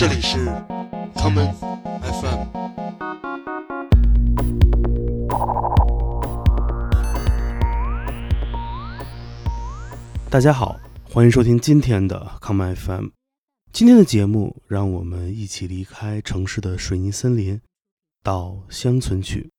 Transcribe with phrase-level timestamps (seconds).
[0.00, 0.38] 这里是
[1.14, 1.52] common
[2.00, 2.46] FM。
[10.30, 13.08] 大家好，欢迎收听今天的 common FM。
[13.74, 17.60] 今天的节目，让我们一起离开城市的水泥森林，
[18.22, 19.50] 到乡村去。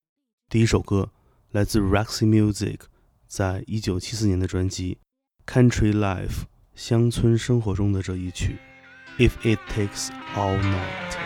[0.49, 1.11] 第一首歌
[1.51, 2.79] 来自 Roxy Music，
[3.27, 4.97] 在一九七四年的专辑
[5.53, 6.27] 《Country Life》
[6.73, 8.53] 乡村生活中的这一曲
[9.17, 11.17] 《If It Takes All Night》。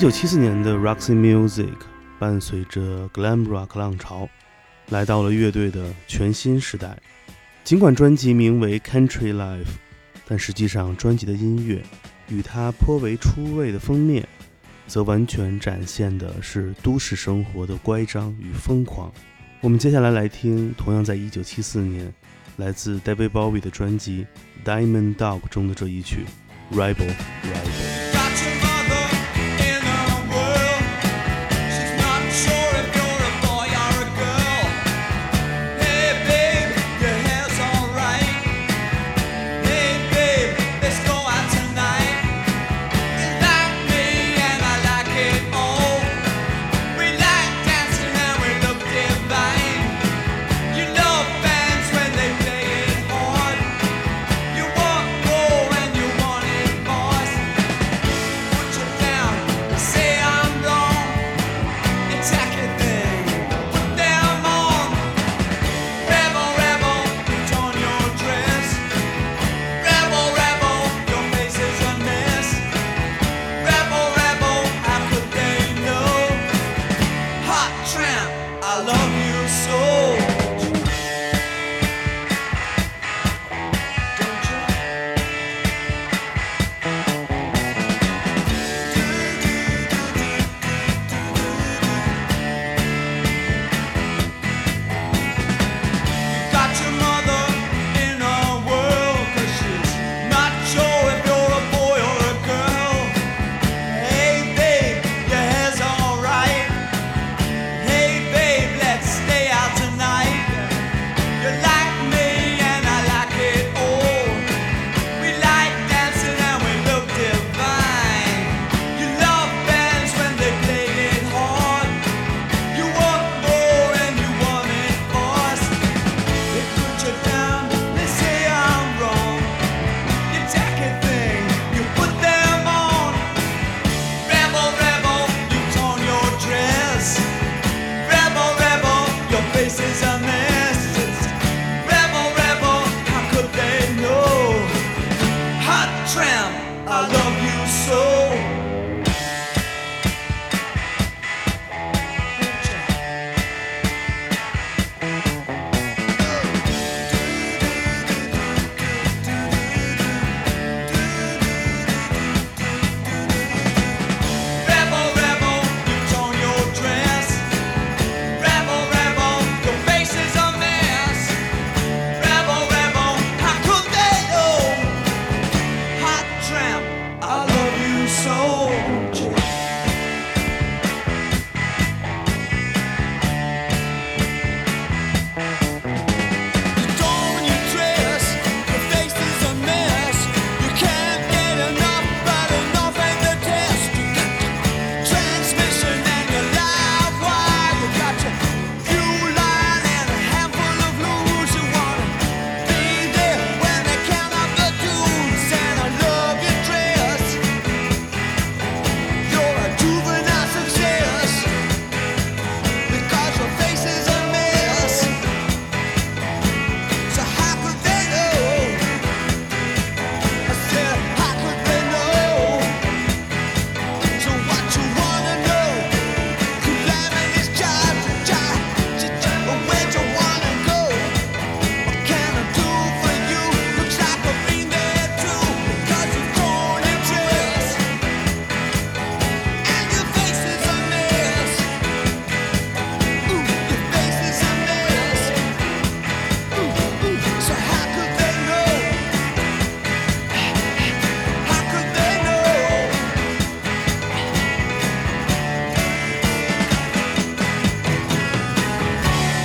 [0.04, 1.72] 九七四年的 Roxy Music
[2.18, 4.28] 伴随着 Glam Rock 浪潮，
[4.90, 6.98] 来到了乐队的全新时代。
[7.64, 9.64] 尽管专辑名为 Country Life，
[10.28, 11.82] 但实际上专辑的音乐
[12.28, 14.28] 与它颇为出位的封面，
[14.86, 19.10] 则完全展现的是都市生活的乖张与疯狂。
[19.62, 22.12] 我们接下来来听同样在一九七四年
[22.58, 24.26] 来自 David Bowie 的专辑
[24.66, 26.26] Diamond Dog 中的这一曲
[26.70, 27.14] Rebel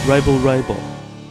[0.09, 0.39] Rebel。
[0.39, 0.75] rebel,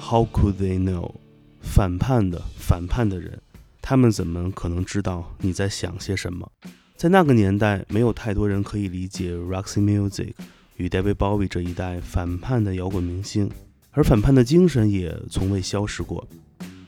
[0.00, 1.12] how could they know？
[1.60, 3.36] 反叛的反叛的人，
[3.82, 6.48] 他们怎么可能知道你在想些什么？
[6.94, 10.32] 在那个年代，没有太多人可以理解 Roxy Music
[10.76, 13.50] 与 David Bowie 这一代反叛的摇滚明星，
[13.90, 16.24] 而反叛的精神也从未消失过。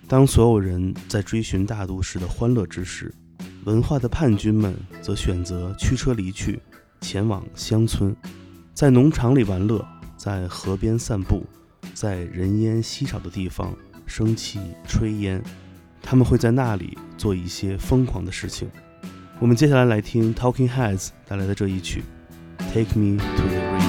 [0.07, 3.13] 当所有人在追寻大都市的欢乐之时，
[3.65, 6.63] 文化的叛军们则选择驱车离去，
[7.01, 8.15] 前往乡村，
[8.73, 9.85] 在农场里玩乐，
[10.17, 11.45] 在河边散步。
[12.01, 13.77] 在人烟稀少的地方
[14.07, 14.59] 升起
[14.89, 15.43] 炊烟，
[16.01, 18.71] 他们会在那里做一些疯狂的事情。
[19.39, 22.03] 我们接下来来听 Talking Heads 带来的这一曲
[22.73, 23.81] 《Take Me to the Rim》。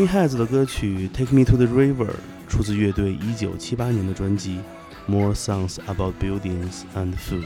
[0.00, 2.06] Talking Heads 的歌曲《Take Me to the River》
[2.48, 4.58] 出自乐队1978年的专辑
[5.12, 7.42] 《More Songs About Buildings and Food》，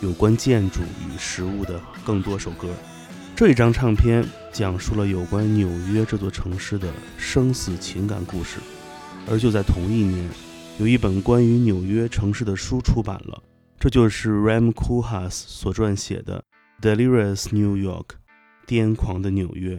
[0.00, 2.68] 有关建筑与食物的更多首歌。
[3.36, 8.58] 这一张唱片讲述了有关纽约这座城市的生死情感故事。
[9.30, 10.26] 而就在同一年，
[10.78, 13.42] 有一本关于纽约城市的书出版了，
[13.78, 16.42] 这就是 Ram Kuhars 所撰写的
[16.82, 18.06] 《Delirious New York》，
[18.66, 19.78] 癫狂的纽约。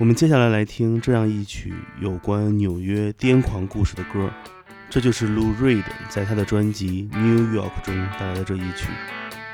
[0.00, 4.30] 我们接下来来听这样一曲有关纽约癫狂故事的歌，
[4.90, 8.88] 这就是 Lou Reed 在他的专辑《New York》中带来的这一曲《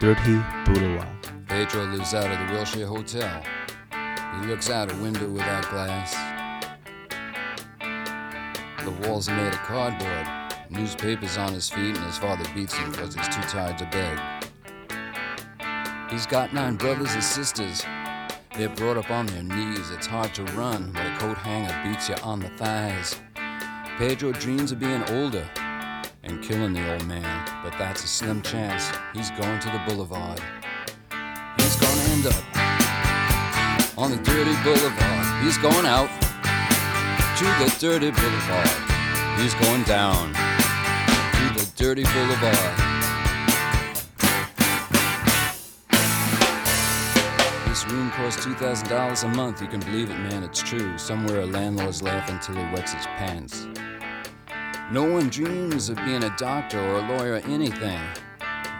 [0.05, 3.43] Dirty Boulevard》。Pedro lives out of the Wilshire Hotel.
[3.93, 6.13] He looks out a window without glass.
[8.85, 10.27] The walls are made of cardboard.
[10.71, 14.19] Newspapers on his feet, and his father beats him because he's too tired to beg.
[16.11, 17.85] He's got nine brothers and sisters.
[18.58, 19.92] They're brought up on their knees.
[19.92, 23.16] It's hard to run when a coat hanger beats you on the thighs.
[24.00, 25.48] Pedro dreams of being older
[26.24, 28.90] and killing the old man, but that's a slim chance.
[29.14, 30.42] He's going to the boulevard.
[31.58, 35.44] He's gonna end up on the dirty boulevard.
[35.44, 36.10] He's going out
[37.38, 38.70] to the dirty boulevard.
[39.40, 42.87] He's going down to the dirty boulevard.
[47.78, 49.62] This room costs $2,000 a month.
[49.62, 50.98] You can believe it, man, it's true.
[50.98, 53.68] Somewhere a landlord's laughing till he wets his pants.
[54.92, 58.02] No one dreams of being a doctor or a lawyer or anything.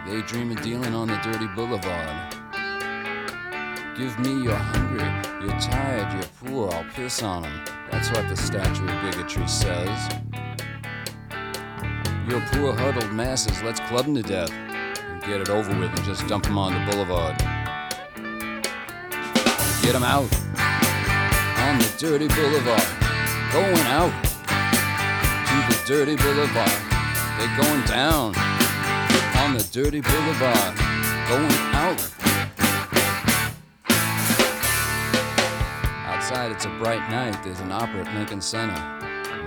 [0.04, 2.34] They dream of dealing on the dirty boulevard.
[3.96, 7.64] Give me you're hungry, you're tired, you're poor, I'll piss on 'em.
[7.92, 10.08] That's what the statue of bigotry says.
[12.28, 16.04] You're poor, huddled masses, let's club 'em to death and get it over with and
[16.04, 17.57] just dump 'em on the boulevard.
[19.88, 20.30] Get 'em out
[21.64, 22.86] on the dirty boulevard,
[23.50, 24.12] going out
[25.48, 26.70] to the dirty boulevard.
[27.38, 28.36] They're going down
[29.38, 30.76] on the dirty boulevard,
[31.26, 32.06] going out.
[36.06, 37.42] Outside, it's a bright night.
[37.42, 38.78] There's an opera at Lincoln Center.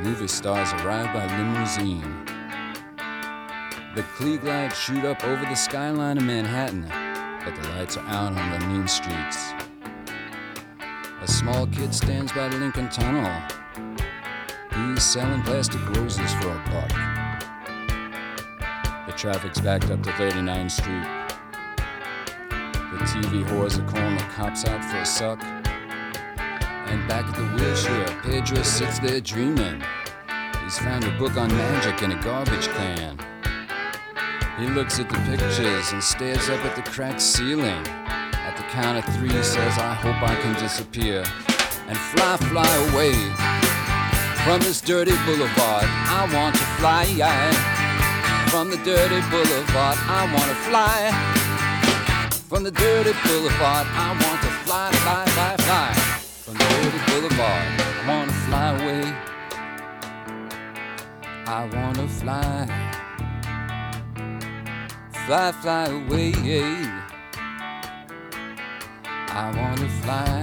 [0.01, 2.25] Movie stars arrive by limousine.
[3.93, 6.91] The Klieg lights shoot up over the skyline of Manhattan,
[7.45, 9.53] but the lights are out on the mean streets.
[11.21, 13.31] A small kid stands by the Lincoln Tunnel.
[14.73, 16.89] He's selling plastic roses for a buck.
[19.05, 21.05] The traffic's backed up to 39th Street.
[22.49, 25.43] The TV whores are calling the cops out for a suck.
[25.43, 29.83] And back at the wheelchair, Pedro sits there dreaming.
[30.63, 33.19] He's found a book on magic in a garbage can.
[34.57, 38.00] He looks at the pictures and stares up at the cracked ceiling.
[38.71, 41.25] Count of three, says, I hope I can disappear
[41.89, 43.11] and fly, fly away
[44.45, 45.83] from this dirty boulevard.
[45.83, 47.03] I want to fly
[48.49, 49.97] from the dirty boulevard.
[50.07, 51.11] I want to fly
[52.47, 53.87] from the dirty boulevard.
[53.91, 55.93] I want to fly, fly, fly, fly
[56.43, 57.67] from the dirty boulevard.
[57.77, 59.05] I want to fly away.
[61.45, 62.67] I want to fly,
[65.25, 66.90] fly, fly away.
[69.41, 70.37] I want to fly,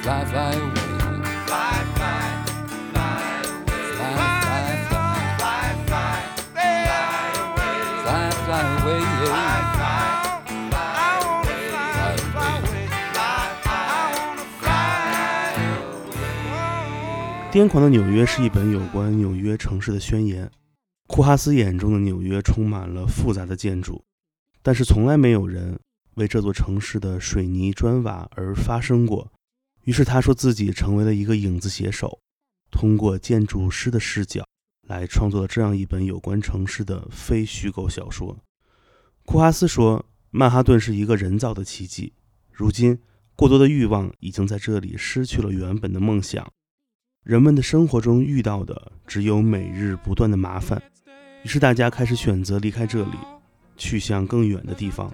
[0.00, 0.88] fly, fly away.
[1.44, 2.24] Fly, fly,
[2.94, 3.84] fly away.
[3.92, 6.72] Fly, fly, fly, Fly, fly, fly away.
[8.02, 8.88] fly, fly away.
[9.20, 10.00] Fly, fly,
[10.70, 11.60] fly away.
[11.60, 12.64] Fly Fly away.
[12.64, 12.88] away.
[13.12, 14.72] Fly, I wanna fly
[15.60, 17.52] away.
[17.52, 20.50] 癫狂的纽约是一本有关纽约城市的宣言。
[21.06, 24.02] 库哈斯眼中的纽约充满了复杂的建筑，
[24.62, 25.78] 但是从来没有人
[26.16, 29.30] 为这座城市的水泥砖瓦而发声过。
[29.82, 32.18] 于是他说自己成为了一个影子写手，
[32.70, 34.44] 通过建筑师的视角
[34.88, 38.36] 来创作了这样一本有关城市的非虚构小说。
[39.24, 42.12] 库哈斯说：“曼哈顿是一个人造的奇迹，
[42.50, 42.98] 如今
[43.36, 46.50] 过多的欲望已经在这里失去了原本的梦想。”
[47.24, 50.82] 人们的生活中遇到的只有每日不断的麻烦，
[51.42, 53.16] 于是大家开始选择离开这里，
[53.78, 55.10] 去向更远的地方。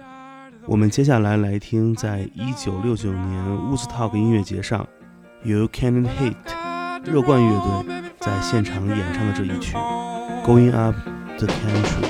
[0.67, 4.87] 我们接下来来听，在一九六九年 Woodstock 音乐节上，
[5.43, 9.75] 由 Cannon Hate 热冠乐队在现场演唱的这一曲
[10.45, 10.95] 《Going Up
[11.37, 12.05] the Country》。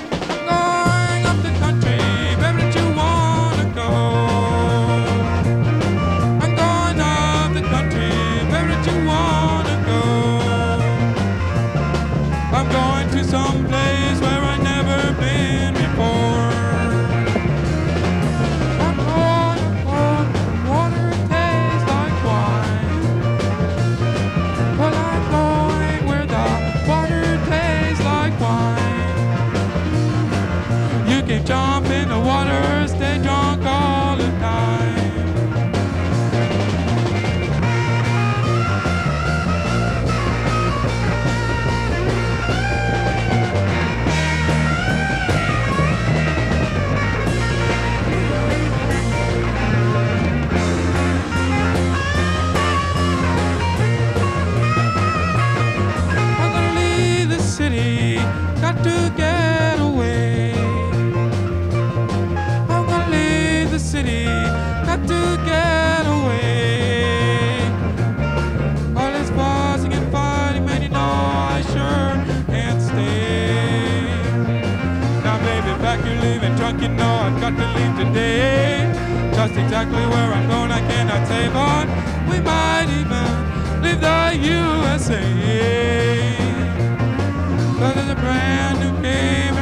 [82.31, 85.21] We might even leave the USA.
[87.79, 89.57] There's a brand new game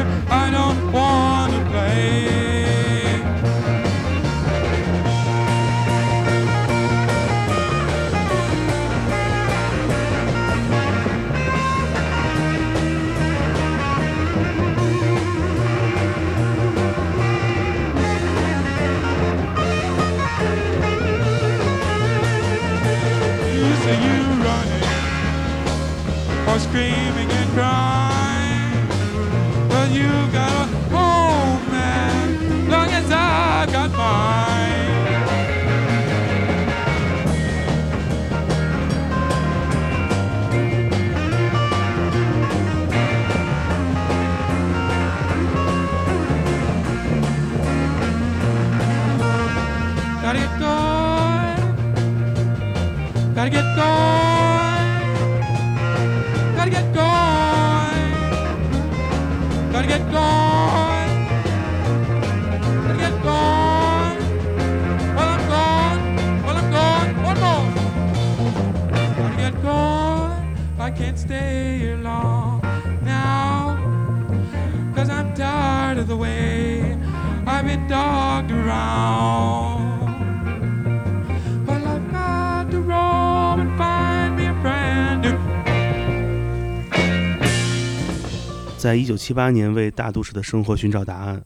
[89.30, 91.46] 七八年为大都市的生活寻找答案，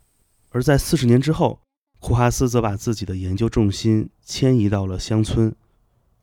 [0.51, 1.59] 而在四十年之后，
[1.99, 5.53] 库哈斯则把自己的研究重心迁移到了乡村。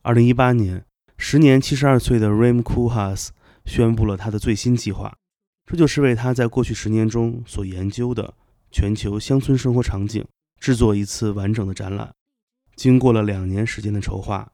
[0.01, 0.87] 二零一八年，
[1.19, 3.29] 时年七十二岁的 Ram Kuhas
[3.67, 5.15] 宣布了他的最新计划，
[5.67, 8.33] 这就是为他在过去十年中所研究的
[8.71, 10.25] 全球乡村生活场景
[10.59, 12.11] 制作一次完整的展览。
[12.75, 14.51] 经过了两年时间的筹划，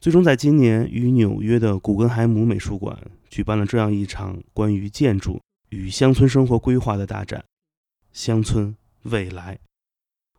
[0.00, 2.98] 最终在今年与纽约的古根海姆美术馆
[3.30, 5.40] 举办了这样一场关于建筑
[5.72, 7.42] 与乡村生活规划的大展——
[8.12, 9.58] 乡村未来。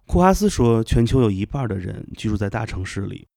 [0.06, 3.28] 库哈斯说，全球有一半的人居住在大城市里，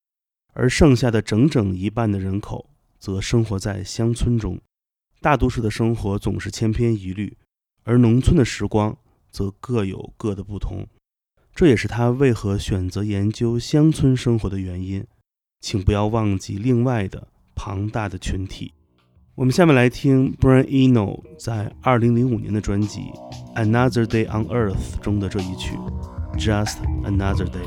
[0.52, 4.60] 而剩下的整整一半的人口则生活在乡村中。
[5.22, 7.34] 大都市的生活总是千篇一律，
[7.84, 8.98] 而农村的时光
[9.30, 10.86] 则各有各的不同。
[11.54, 15.06] 这也是他为何选择研究乡村生活的原因。
[15.62, 18.74] 请不要忘记另外的庞大的群体。
[19.36, 23.12] 我们下面来听 Brian Eno 在2005年的专辑
[23.54, 25.76] 《Another Day on Earth》中的这一曲
[26.40, 27.60] 《Just Another Day》。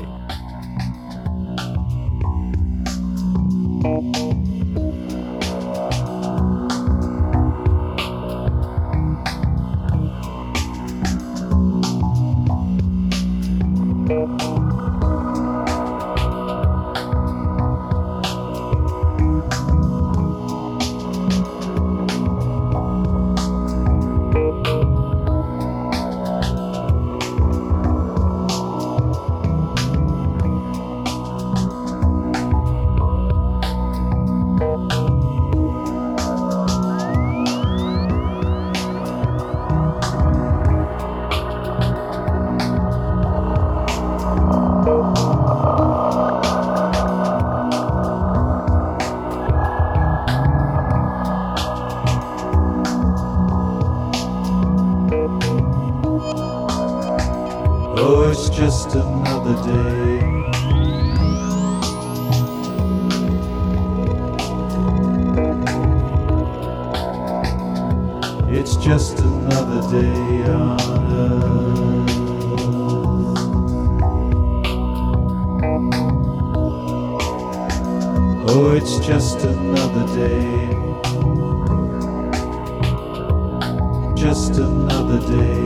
[84.16, 85.60] Just another day.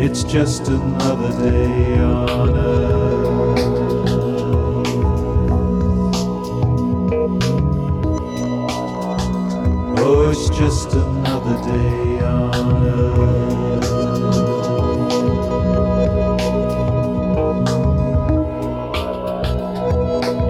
[0.00, 3.58] It's just another day on earth.
[9.98, 13.88] Oh, it's just another day on earth.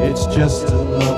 [0.01, 1.18] It's just another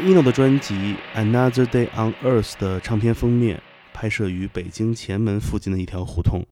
[0.00, 0.74] Eno 的专辑
[1.14, 6.46] 《Another Day on Earth》的唱片封面拍摄于北京前门附近的一条胡同。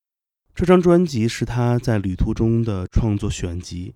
[0.55, 3.95] 这张专辑是他在旅途中的创作选集，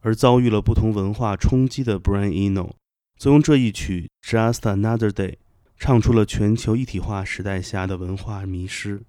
[0.00, 2.72] 而遭遇了不同文化冲击的 Brian Eno，
[3.18, 5.30] 则用这一曲《Just Another Day》
[5.76, 9.02] 唱出了全球一体化时代下的文化迷失。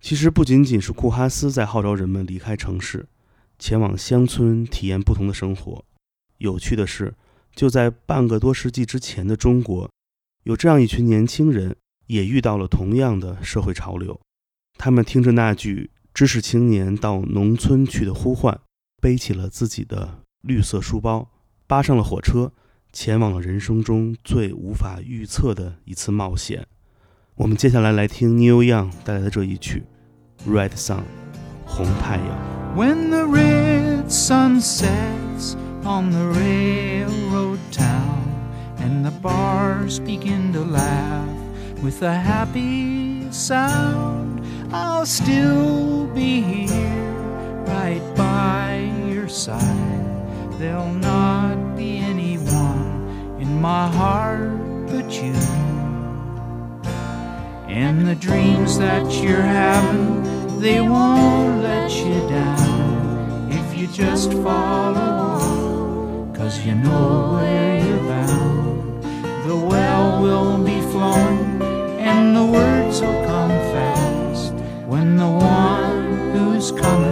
[0.00, 3.08] 其实不仅仅是库哈斯在号召人们离开城市，
[3.58, 5.84] 前往乡村体验不同的生活。
[6.38, 7.12] 有趣的是，
[7.54, 9.90] 就在半个多世纪之前的中国，
[10.44, 14.18] 有这样一群年轻人也遇到了同样的社会潮流。
[14.78, 18.58] 他们听着那句“知识青年到农村去”的呼唤，
[19.00, 21.30] 背起了自己的绿色书包，
[21.66, 22.52] 扒上了火车，
[22.92, 26.66] 前往了人生中最无法预测的一次冒险。
[27.34, 29.82] 我们接下来来听 New Young 带来的这一曲
[30.50, 30.98] 《Red Sun》
[31.66, 32.76] 红太阳。
[32.76, 41.28] When the red sun sets on the railroad town and the bars begin to laugh
[41.82, 47.12] with a happy sound, I'll still be here
[47.66, 50.58] right by your side.
[50.58, 55.32] There'll not be anyone in my heart but you.
[57.68, 65.39] And the dreams that you're having, they won't let you down if you just follow.
[66.40, 69.04] Cause you know where you're bound.
[69.46, 71.60] The well will be flowing
[72.00, 74.54] and the words will come fast
[74.86, 77.09] when the one who's coming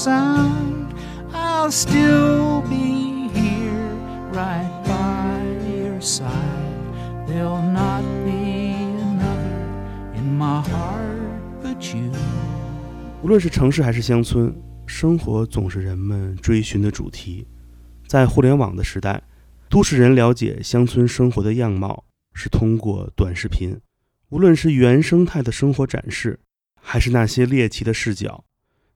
[0.00, 0.94] sound
[1.34, 3.94] i'll still be here
[4.32, 6.26] right by your side
[7.26, 12.10] there'll not be another in my heart but you
[13.22, 14.50] 无论是城市还是乡村，
[14.86, 17.46] 生活总是人们追寻的主题。
[18.08, 19.22] 在互联网的时代，
[19.68, 23.78] 都市人了解乡村生活的样貌是通过短视频，
[24.30, 26.40] 无论是原生态的生活展示，
[26.80, 28.42] 还是那些猎奇的视角。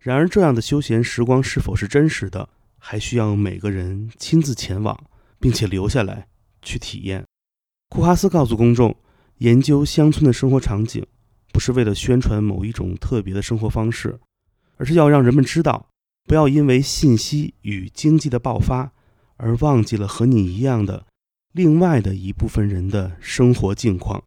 [0.04, 2.46] 然而，这样的休闲时光是否是真实的，
[2.78, 4.94] 还需要每个人亲自前往，
[5.40, 6.26] 并且留下来
[6.60, 7.24] 去体验。
[7.88, 8.94] 库哈斯告诉公众，
[9.38, 11.06] 研究乡村的生活场景，
[11.54, 14.20] 不是为了宣传某一种特别的生活方式，
[14.76, 15.88] 而是要让人们知道。
[16.28, 18.92] 不要因为信息与经济的爆发
[19.38, 21.06] 而忘记了和你一样的
[21.52, 24.22] 另外的一部分人的生活境况。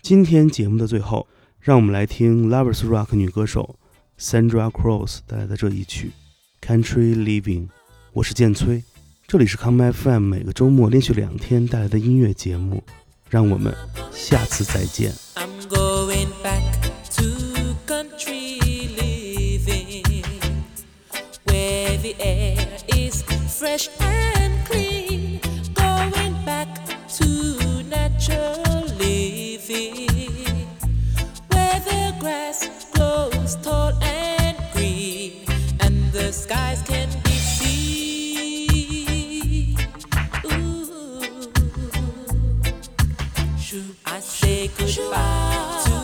[0.00, 1.26] 今天节目的最后，
[1.58, 3.76] 让我们来听 Lovers Rock 女歌手
[4.18, 6.10] Sandra Cross 带来的这一曲
[6.66, 7.66] 《Country Living》。
[8.14, 8.82] 我是建崔，
[9.26, 12.82] 这里是 Come FM，每个周末连续两天带来的音乐节目。
[13.28, 13.74] 让我们
[14.12, 15.12] 下次再见。
[16.42, 16.85] fresh
[36.26, 38.66] the skies can be seen.
[40.44, 41.20] Ooh.
[44.04, 45.94] I say goodbye to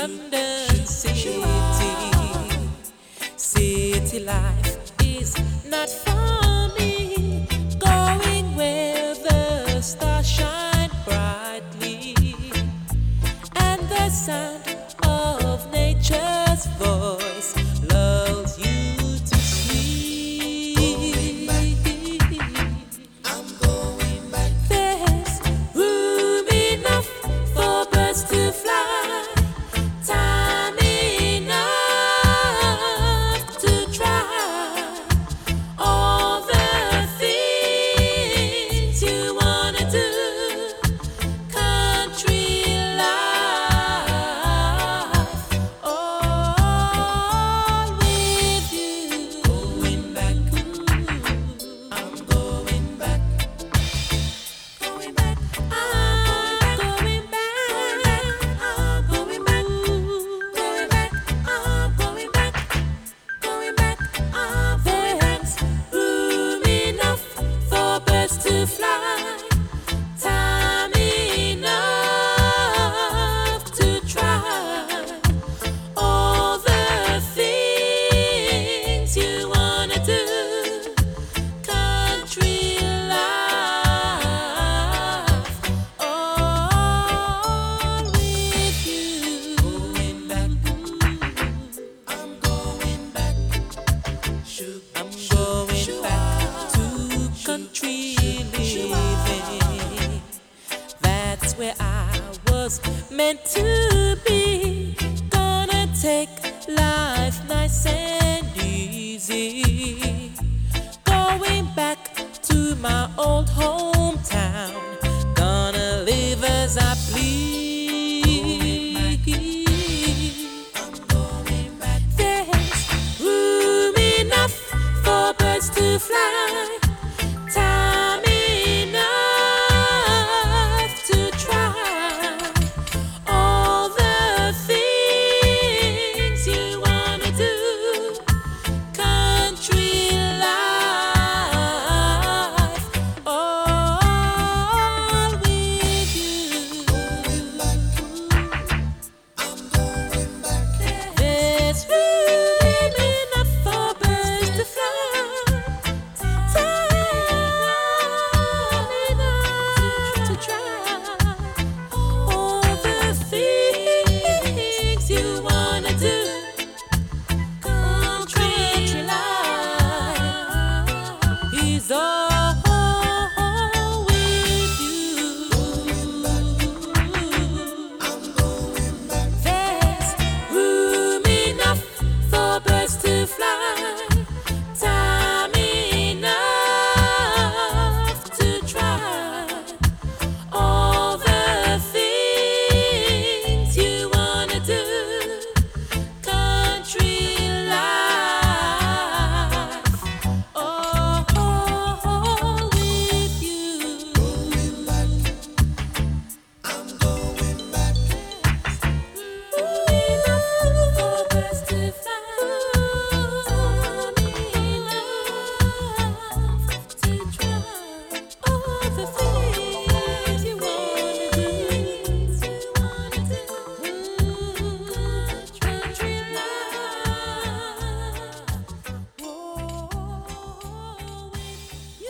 [0.00, 1.42] London City.
[3.36, 5.34] City life is
[5.68, 6.25] not fun.